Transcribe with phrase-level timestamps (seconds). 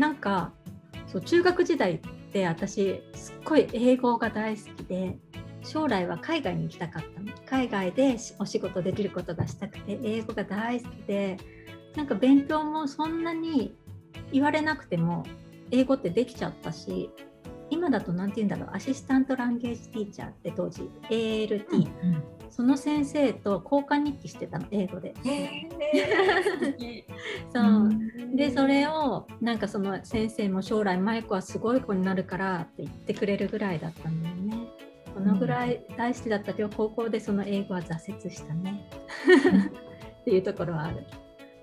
[0.00, 0.54] なんか
[1.06, 1.98] そう中学時代っ
[2.32, 5.18] て私すっごい英語が大好きで
[5.62, 7.30] 将来は海外に行きたかったの。
[7.44, 11.36] 海外でお仕事できることがしたくて英語が大好きで
[11.94, 13.76] なんか勉強もそんなに
[14.32, 15.26] 言われなくても
[15.70, 17.10] 英語ってできちゃったし
[17.68, 25.14] 今だと何て言うんだろうアシスタントランゲージティーチャーって当時 ALT、うんうん、その先生と交換日記してたの英語で。
[27.52, 27.88] そう
[28.34, 34.68] でそれをなんかその先生も将来舞子はすごい子になるからって言ってくれるぐらいだったんだよね。
[35.14, 38.88] このぐらい大好きだったけど高校でその英語は挫折したね。
[40.20, 41.04] っていうところはある。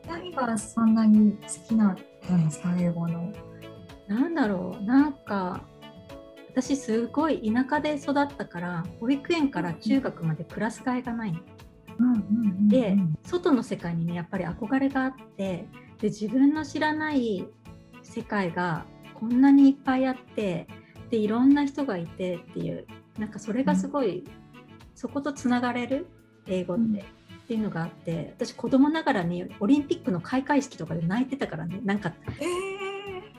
[0.07, 3.31] 何がそんなに好きなんですか英語の？
[4.07, 5.61] なんだろうなんか
[6.57, 11.39] 私すごい田舎で育ったから保育園から中学までクラス替えがないの。
[12.67, 15.67] で外の世界にねやっぱり憧れがあって
[15.99, 17.45] で自分の知らない
[18.01, 20.67] 世界がこんなにいっぱいあって
[21.11, 22.87] でいろんな人がいてっていう
[23.19, 24.25] なんかそれがすごい、うん、
[24.95, 26.07] そことつながれる
[26.47, 27.01] 英語って、うん、っ
[27.47, 32.66] ていうのがあって私子供ながらにオリンピックの開会式とかで泣いてたからねなんか、えー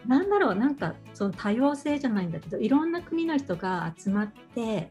[0.08, 4.90] なんだろうなんかその多様性じゃないんだけどいろんな国の人が集まって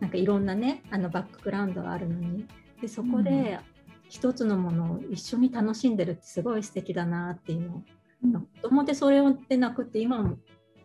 [0.00, 2.46] なんかいろんなねあのバックグラウンドがあるのに。
[2.80, 3.60] でそこで
[4.08, 7.82] 一つのものを一緒に楽しんでるってすごい素敵だなっていうの、
[8.22, 10.38] うん、子供でそれをでなくって今も、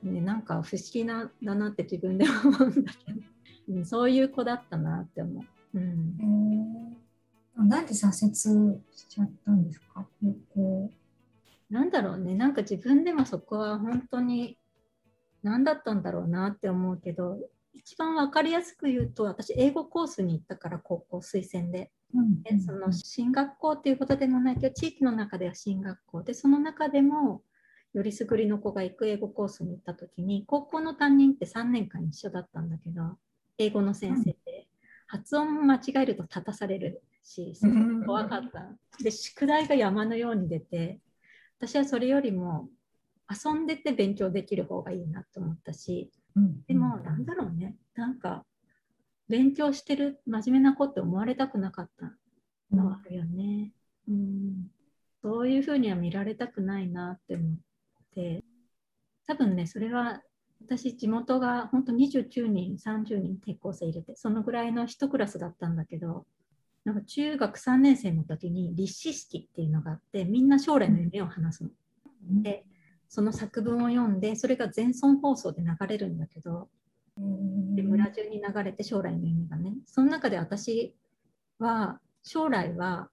[0.03, 3.21] ね、なんか不思議なだなって自分で思うんだけど、
[3.75, 5.41] うん、そういう子だったなって思
[5.73, 5.77] う。
[5.77, 10.07] うん、なんで挫折しちゃったんですか？
[10.21, 10.91] 高校
[11.69, 12.35] なんだろうね。
[12.35, 14.57] なんか自分でもそこは本当に
[15.43, 17.37] 何だったんだろうなって思うけど
[17.73, 26.23] 一番分かりやすく言うと私英語コースに行ったから高校推薦で,、うん、その進学校っていうことでもないけど地域の中では進学校。
[26.23, 27.43] でその中でも
[27.93, 33.17] よりすぐりの子が行く英語コースに行った時に高校の担任って3年間一緒だったんだけど
[33.57, 34.65] 英語の先生で、うん、
[35.07, 38.77] 発音間違えると立たされるしすごく怖かった。
[39.03, 40.99] で宿題が山のように出て
[41.59, 42.69] 私はそれよりも
[43.29, 47.75] 遊んでて勉強できる方がいいなと思ったし、うん、でもなんだろうね。
[47.95, 48.45] なんか
[49.27, 52.13] 勉強してる真面目な子って思われたくなかった
[52.75, 53.73] のはあるよね、
[54.07, 54.67] うん、
[55.21, 57.57] そういうふうには見られたくないなって思っ
[58.15, 58.43] て。
[59.27, 60.23] 多分ねそれは
[60.65, 66.25] 私地元が本当29人30人転校生入れてそのぐらいの1クラスだったんだけど
[66.85, 71.69] なんか中学3年生の時に立志式っていうのがあってみんな将来の夢を話すの。
[72.41, 72.65] で
[73.07, 76.69] その作文を読んでそれが全村放送で流れるんだけど
[77.17, 79.73] で村中に流れて将来の夢がね。
[79.85, 80.95] その中で私
[81.57, 83.09] は将来は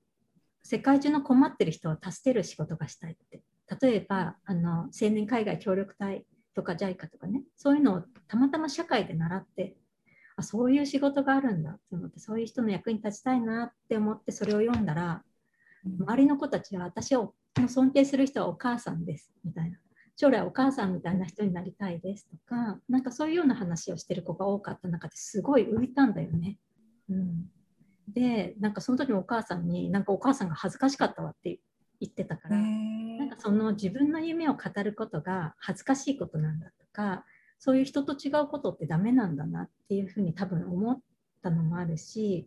[0.62, 3.42] 世界中の困ってる人を助ける仕事がしたいって。
[3.80, 7.42] 例えばあの青年海外協力隊とか JICA とかね。
[7.56, 9.76] そういうのをたまたま社会で習って
[10.36, 11.70] あそういう仕事があるんだ。
[11.70, 15.22] って思ってそういう人の役に立ちたいなって思ってそれを読んだら
[16.00, 17.34] 周りの子たちは私を
[17.68, 19.78] 尊敬する人はお母さんですみたいな。
[20.18, 24.88] 将来お母さんみたいな人になりたいですとかなんかそういうような話をしてる子が多かった。
[24.88, 26.58] 中ですごい浮いたんだよね。
[27.10, 27.50] うん、
[28.08, 31.60] でなんかその時のお母さんになんかお母さんが恥ずかしかったわって
[32.00, 37.24] 言ってたからなんかその自分の夢を語ることが恥ずかしいことなんだとか
[37.58, 41.00] そういう人と違うことってダメなんだなっていうふうに多分思っ
[41.42, 42.46] たのもあるし、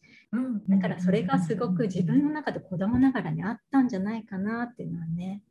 [0.67, 5.41] だからそれがすごく自分の中で子供ながらにあったんじゃないかなっていうのはね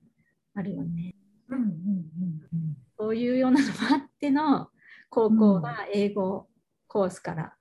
[0.55, 1.15] あるよね。
[2.99, 4.69] そういうようなのもあっての
[5.09, 6.49] 高校は英語
[6.87, 7.55] コースから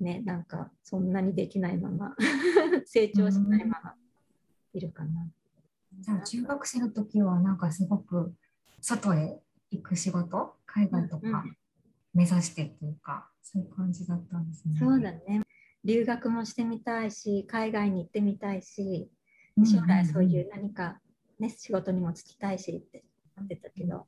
[0.00, 2.16] ねなんかそんなにできないまま
[2.86, 3.94] 成長しないまま
[4.72, 5.28] いるかな。
[5.98, 8.34] じゃあ中学生の時はなんかすごく
[8.80, 9.40] 外へ
[9.70, 10.54] 行く仕事？
[10.66, 11.44] 海外とか
[12.14, 14.78] 目指してっていうか、そういう感じだったんですね。
[14.78, 15.42] そうだね。
[15.84, 19.08] 留学もしてみたいし海外に行ってみたいし
[19.64, 21.00] 将来そういう何か、
[21.38, 23.04] ね、仕事にも就きたいしって
[23.36, 24.06] なってたけど、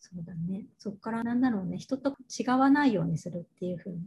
[0.00, 0.66] そうだね。
[0.78, 1.78] そこからなんだろうね。
[1.78, 4.00] 人と違わないようにするっていうふうに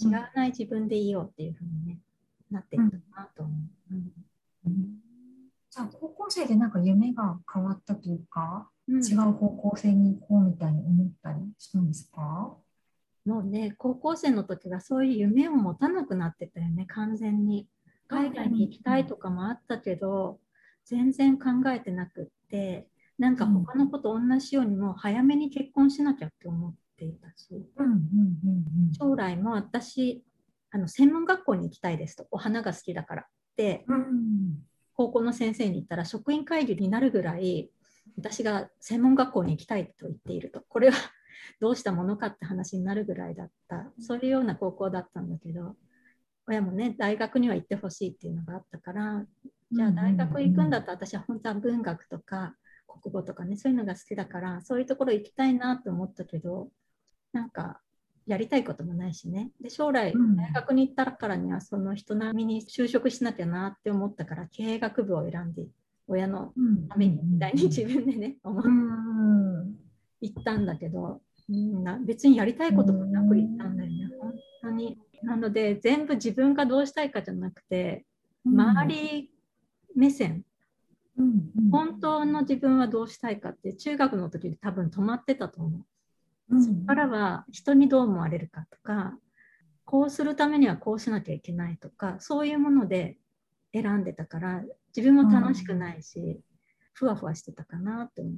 [0.00, 1.98] 違わない自分でいようっていうふうにね、
[2.50, 3.52] なっていったなと思
[3.90, 3.94] う。
[3.94, 4.12] うん。
[4.66, 5.11] うん
[5.74, 12.54] じゃあ高校生でなんか夢が変わったというか、うん、違う方向性に行こうみたいに思ったりしたんですか？
[13.24, 17.66] もうね高校生の時はそういう夢を持たなくなってたよね完全に。
[18.08, 20.38] 海外に行きたいとかもあったけど、
[20.84, 22.86] 全然考えてなくって
[23.18, 27.64] なんか他の子と同じようにも早めに結婚しなきゃって思っていたし、
[28.98, 30.22] 将来も私
[30.70, 33.26] あの専門学校に行きたいですとお花が好きだからっ
[33.56, 33.86] て、
[35.02, 37.70] 高校の先生に言ったら職員会議になるぐらい
[38.16, 40.62] 私が専門学校に行きたいと言っていると。
[40.68, 40.96] これは
[41.60, 43.92] どうしたものかって話になるぐらいだった。
[43.98, 45.76] そういうような高校だったんだけど
[46.46, 49.26] 親もね大学には行ってほしいっていうのがあったから
[49.72, 52.54] じゃあ大学行くんだったら私は本当は文学とか
[52.86, 56.70] 国語とかねそういうのが好きだからそういうところ行きたいなと思ったけど
[57.32, 57.80] なんか
[58.26, 59.50] やりたいこともないしね。
[59.60, 65.66] で将来大学に行ったからにはその人並みに就職しなきゃなって思ったから経営学部を選んで
[66.06, 66.52] 親の
[66.88, 68.68] ためにみたいに自分でね思って
[70.20, 74.10] 行ったんだけど、うん、別にやりたいこともなく行ったんだよね。
[74.20, 74.32] 本
[74.62, 74.98] 当に。
[75.22, 78.04] なので全部自分がどうしたいかじゃなくて
[78.44, 79.30] 周り
[79.94, 80.44] 目線、
[81.16, 85.84] うんうん、本当の自分はどうしたいかって中学の時で多分止まってたと思う。
[86.50, 89.18] うん、そこからは人にどう思われるかとか
[89.84, 93.16] こうするためにはこうしなきゃいけないとかそういうもので
[93.72, 94.62] 選んでたから
[94.96, 96.40] 自分も楽しくないし、うん、
[96.92, 98.34] ふわふわしてたかなって思う、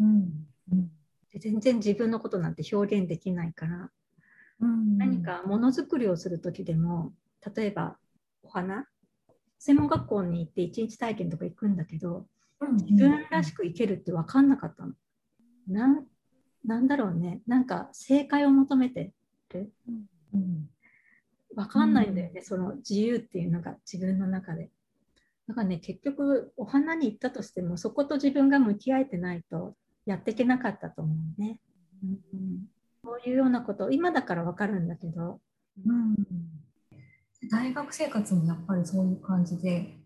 [0.00, 0.90] うんうん、
[1.32, 3.90] で全然自分のことなんて表現できないから、
[4.60, 7.12] うん、何かものづくりをする時でも
[7.54, 7.96] 例えば
[8.42, 8.86] お花？
[9.58, 12.26] 専門学校に行って一日体験とか行くんだけど、
[12.86, 14.94] 自分らしく生けるって分かんなかったの。
[15.68, 16.02] な
[16.64, 17.40] なんだろうね。
[17.46, 19.12] なんか正解を求めて
[19.52, 19.72] る、
[20.34, 20.68] うん、
[21.54, 24.70] 分かんないんだよね、うん、その自由っていうのが自分の中で。
[25.48, 29.74] だからね結局お花に行ったとしてもそこと自分が向き合えてないと
[30.06, 31.58] やっていけなかったと思うね。
[32.04, 32.68] うん、
[33.02, 35.40] こういうようなこと今だから分かるんだけど。
[35.86, 36.14] うん。
[37.50, 39.96] 大学生活もやっぱりそういう感じで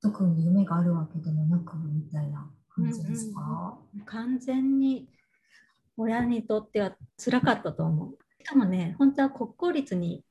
[0.00, 5.08] 特に夢があるわけでもなくみたいな感じですか、うんうん、完全に
[5.98, 8.18] 親にとっては辛かったと思う。
[8.40, 10.24] しかもね本当は国公立に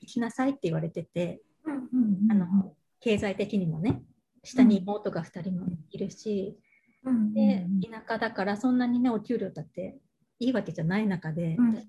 [0.00, 1.80] 行きなさいって言われてて、うんうん
[2.24, 4.02] うん、あの経済的にもね
[4.42, 6.58] 下に妹が2人もいるし、
[7.04, 9.98] うん、で田舎だからそんなにねお給料だって
[10.40, 11.82] いいわけじゃない中で、うん、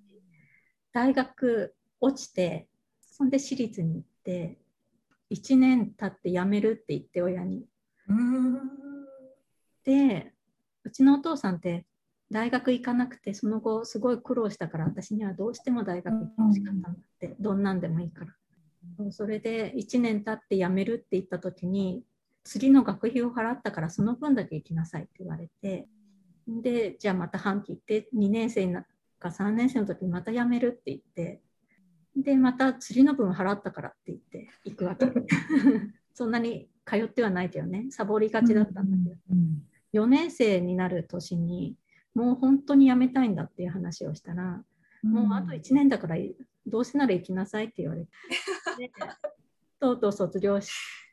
[0.93, 2.67] 大学落ちて
[3.01, 4.59] そんで私立に行って
[5.31, 7.65] 1年経って辞めるって言って親に。
[9.83, 10.31] で
[10.83, 11.85] うちのお父さんって
[12.31, 18.33] 大学行かなくてその後すごい苦労したから私にはどうしても大学行ってほしかったんだってどんなんでもいいから。
[19.11, 22.03] それで1年経って辞めるって言った時に
[22.43, 25.87] 次の学費を払ったからその分だけ行きなさいって言われて
[26.47, 28.71] でじゃあまた半期行って2年生
[29.19, 31.41] か3年生の時にまた辞めるって言って
[32.15, 35.07] でまた釣りの分払ったからって言って行くわけ。
[36.13, 39.63] そんなに通ってはないけどねサボりがちだったんだけど、うん、
[39.93, 41.75] 4年生になる年に
[42.15, 44.63] もう本当に辞めたいんだっていう話をしたら、
[45.03, 46.15] うん、もうあと1年だから
[46.65, 48.09] どうせなら行きなさいって言われて
[49.79, 50.59] とうとう卒業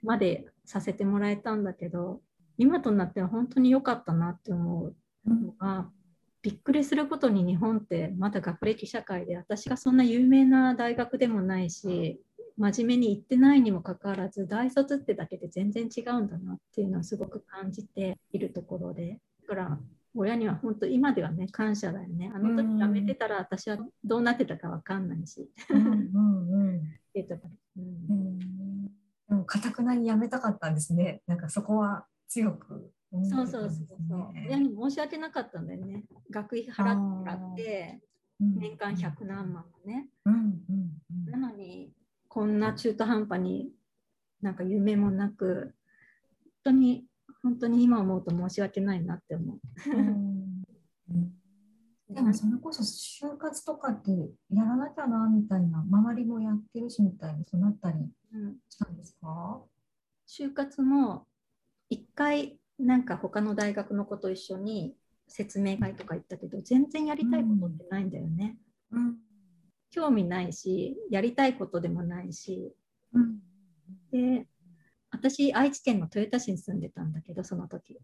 [0.03, 2.21] までさせてもらえたんだけど
[2.57, 4.95] 今となっては本当に良かったなって思う
[5.27, 5.89] のが、
[6.43, 12.21] びっくりすることに日本ってまだ学歴社会で私がそんな有名な大学でもないし
[12.59, 19.79] 真面目に行ってないにもかかわらず大卒ってだけで全然違うんだなっていうのはすごく感じているところでだから
[20.15, 22.31] 親には本当今ではね感謝だよね。
[22.35, 25.49] あの時辞めてたら私はどうなってたか分かんないし。
[29.29, 31.23] でもかたくなに辞めたかったんですね。
[31.27, 32.93] なんかそこは強く
[33.25, 34.33] そうそうそうそう。
[34.49, 36.05] 親に申し訳なかったんだよね。
[36.31, 38.01] 学費払ってもらって、
[38.41, 40.09] 年間100何万もね。
[41.27, 41.93] なのに、
[42.29, 43.71] こんな中途半端に
[44.41, 45.75] なんか夢もなく、
[46.43, 47.05] 本当に、
[47.43, 49.61] 本当に今思うと申し訳ないなって思う。
[52.15, 54.11] でもそれこそ就活とかって
[54.51, 57.99] やらなきゃなみたいな周りもやってるしみたいにそうなったり
[58.69, 61.27] したんですか、うん、就活も
[61.89, 64.95] 一回なんか他の大学の子と一緒に
[65.27, 68.57] 説明会とか行ったけど全然やりたいことってないんだよね。
[68.91, 69.17] うん、
[69.91, 72.75] 興味ないしやりたいことでもないし、
[75.23, 77.95] 私愛知県の豊田市に住んでたんだけどその時。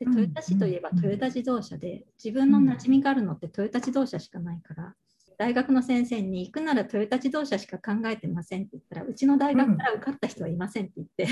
[0.00, 4.94] で豊田市といえばトヨタ自動車で自分の馴染みがあるのってトヨタ自動車しかないから
[5.38, 11.28] 大学の先生に行くならトヨタ自動車しか考えてませんって言ったらうちの大学から受かった人はいませんって言って、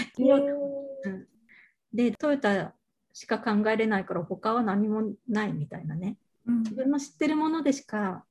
[1.05, 1.27] うん、
[1.93, 2.75] でトヨタ
[3.13, 6.17] しか考えれないから他は何もないみたいなね、
[6.47, 8.25] うん、自分の知ってるものでしか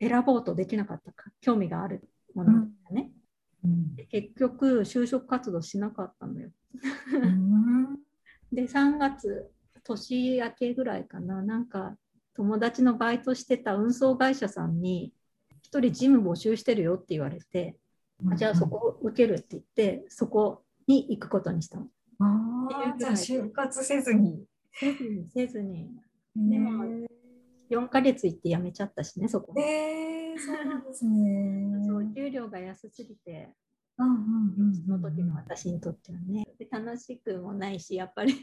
[0.00, 2.68] 選ぼうとできなかったか興味があるもの
[4.06, 6.50] 結局就職活動しなかったのよ、
[7.12, 7.96] うん、
[8.52, 9.50] で3月
[9.82, 11.42] 年明けぐらいかな。
[11.42, 11.96] なんか
[12.34, 15.12] 友達のバイトしてた運送会社さんに
[15.72, 17.76] 1人事務募集してるよって言われて、
[18.36, 21.86] じゃあそこ受けるって言ってそこに行くことにしたの。
[22.20, 24.44] ああ、じゃあ就活せずに。
[24.72, 25.88] せずにせずに。
[26.36, 26.84] でも
[27.70, 29.54] 4ヶ月行って辞めちゃったしねそこ。
[29.60, 31.84] えー、そうなんですね。
[31.86, 33.30] そう給料が安すぎて。
[33.30, 33.54] うんうんうん
[33.98, 38.34] その時の私にとってはねで楽しくもないしやっぱり。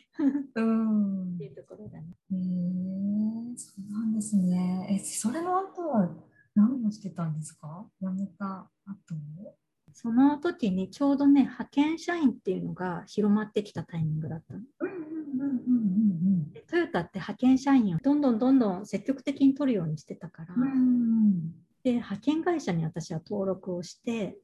[0.55, 1.35] うん。
[1.35, 2.07] っていうところだね。
[2.31, 4.88] へえそうなんですね。
[4.91, 6.09] え、それの後は
[6.55, 7.85] 何をしてたんですか？
[8.01, 9.15] 辞めた後
[9.93, 14.59] その時にちょうどね派遣社員っていうのが広まってきたタイミングだったの。
[14.81, 15.51] うんうんうんう
[16.50, 21.51] んでトヨタって派遣社員をどんどんどんどん積極的に取るようにしてたから、うんうん。
[21.83, 24.38] で派遣会社に私は登録をして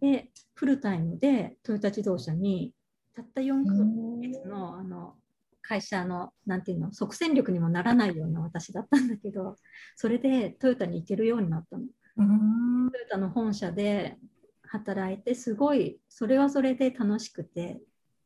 [0.00, 2.72] でフルタイムでトヨタ自動車に
[3.14, 3.72] たった4ヶ
[4.20, 5.14] 月のあの
[5.62, 9.56] 会社のなんていうの即戦力にもならないような私だったんだけど
[9.96, 11.84] それでトヨタに行けるようになったの。
[12.16, 12.90] うん。
[12.90, 14.16] トヨタの本社で
[14.62, 17.80] 働いてすごいそれはそれで楽しくて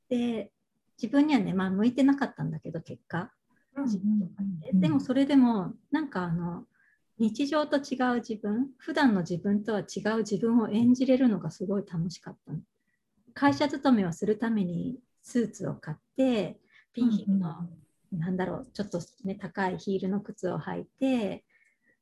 [0.08, 0.52] で
[1.00, 3.30] 自分にはねまあ向いてなかったんだけど結果。
[4.74, 6.64] でもそれでもなんかあの
[7.22, 12.58] 日常と違う自分普段の自分とは違う自分を演じれるのがすごい楽しかったの。
[13.32, 16.58] 会社勤めをするためにスーツを買って
[16.92, 17.68] ピンヒールの、
[18.10, 21.44] なんだろうちょっとね高いヒールの靴を履いて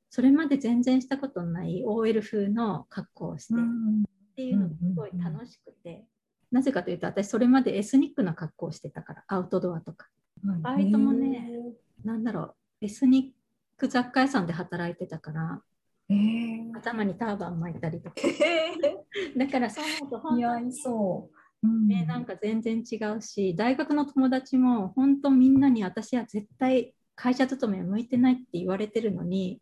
[0.09, 6.07] それまで全然したことのない OL 風の格好をして、っていうのがすごい楽しくて、
[6.51, 10.09] なぜかというと私それまでエスニックな格好をしてたからアウトドアとか。
[10.63, 11.51] バイトもね
[12.03, 13.40] なんだろうエスニッ
[13.81, 15.63] ク雑貨屋さんで働いてたから
[16.11, 18.15] へえ頭にターバン巻いたりとか。
[18.19, 21.31] へだからそう思うとえ本当にそ
[21.63, 21.69] う。
[21.69, 21.89] うん。
[21.89, 29.61] ね、なんか全然違うし大学の友達も本当みんなに私は絶対会社勤めは向いてないって言われてるのに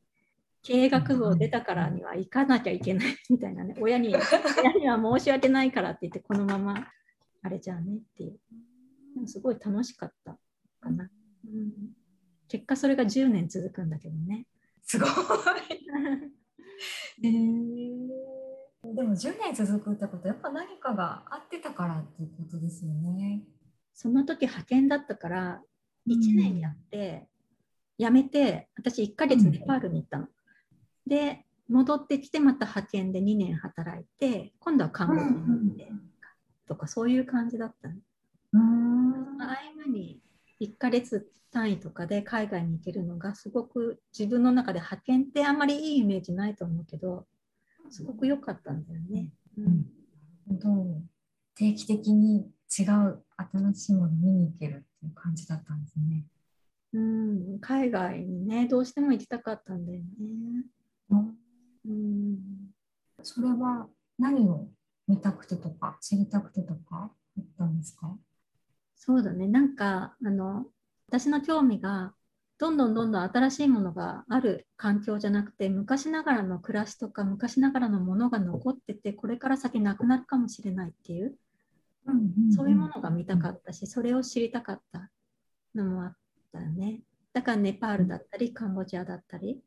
[0.62, 3.74] 経営学部を出たからには行かなきゃいけないみたいなね。
[3.80, 6.88] 親に親には申し訳ないからって言ってこのまま
[7.42, 8.38] あれじゃあねっていう。
[9.14, 10.38] でもすごい楽しかった
[10.80, 11.08] かな、
[11.44, 11.72] うん、
[12.48, 14.46] 結果それが10年続くんだけどね
[14.84, 15.08] すごい。
[17.22, 23.42] へ えでも10年続くってことはやっぱ何かがあってたからっていうことですよね。
[23.92, 25.62] その時派遣だったから
[26.06, 27.28] 1年やって、
[27.98, 30.28] 辞めて私1ヶ月ネパールに行ったの。
[31.06, 35.92] で戻ってきてまた派遣で2年働いて今度はカンボジアに行って
[36.66, 37.94] とかそういう感じだったの。
[38.52, 40.22] うん合間に
[40.60, 47.26] 1ヶ月単位とかで海外に行けるのがすごく自分の中で派遣ってあんまりいいイメージないと思うけど
[47.90, 49.30] すごく良かったんだよね。
[49.56, 49.86] うん
[50.50, 51.02] どう
[51.54, 56.24] 定期的に違う新しいもの見に行けるっていう感じだったんですね。
[56.92, 60.64] うん、海外にねどうしても行きたかったんだよね。
[61.84, 62.70] うん
[63.22, 63.88] それは
[64.18, 64.68] 何を
[65.06, 68.16] 見たくてとか知りたくてとかあったんですか？
[68.98, 69.48] そうだね。
[69.48, 70.66] なんかあの
[71.08, 72.12] 私の興味が
[72.58, 81.38] どんどんどんどん新しいものがある環境じゃなくて昔ながらの暮らしとか昔ながらのものが残っててこれから先なくなるかもしれないっていう
[82.54, 85.08] そういうものが見たかったしそれを知りたかった
[85.74, 86.16] のもあっ
[86.52, 87.00] たよね。
[87.32, 89.60] だからネパールだったりカンボジアだったり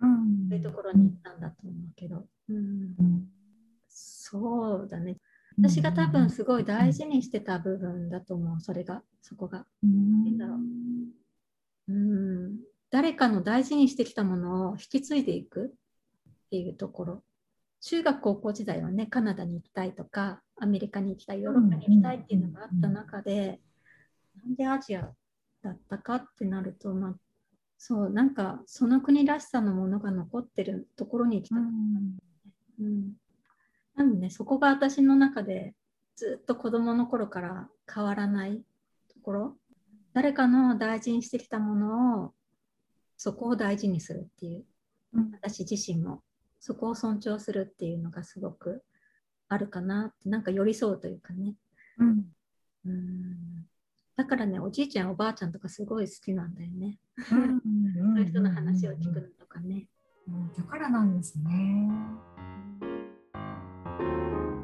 [0.00, 0.48] うん。
[0.48, 2.94] そういうところに行ったんだと思うけど、うん、
[3.88, 5.16] そうだね
[5.58, 9.66] 私が多分すごい大事にしてた部分だと思うそれがそこが。
[9.82, 10.36] うん。
[10.36, 10.56] だろ
[11.88, 12.56] ううん。
[12.90, 15.70] 誰かの大事にしてきたものを引き継いでいくっ
[16.50, 17.22] ていうところ。
[17.80, 23.60] 中学高校時代はねカナダに行きたいとかアメリカに行きたいヨーロッパに行きたいっていうのがあった中で、
[24.34, 25.10] なんでアジア
[25.62, 27.14] だったかってなると、まあ、
[27.78, 31.70] そうなんかその国らしさのものが残ってるところに行きたかった、
[32.84, 33.12] うん、
[33.96, 35.74] なんでねそこが私の中で
[36.16, 38.62] ずっと子供の頃から変わらない
[39.12, 39.56] ところ。
[40.12, 42.32] 誰かの大事にしてきたものを
[43.18, 44.64] そこを大事にするっていう。
[45.14, 46.22] うん私自身も
[46.60, 48.82] そこを尊重するっていうのがすごく
[49.48, 51.54] あるかなってなんか寄り添うというかね。
[51.98, 52.24] うん。
[52.86, 53.66] うん。
[54.16, 56.98] だからねおじいちゃんおばあちゃんとかすごい好きなんだよね。
[57.30, 57.60] うん。
[57.94, 59.86] そういう人の話を聞くのとかね。
[60.28, 60.52] うん。
[60.54, 61.90] だからなんですね。
[63.98, 64.55] thank you